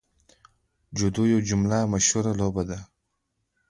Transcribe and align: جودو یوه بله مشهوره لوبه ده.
جودو 0.97 1.23
یوه 1.31 1.57
بله 1.63 1.79
مشهوره 1.93 2.31
لوبه 2.39 2.63
ده. 2.69 2.77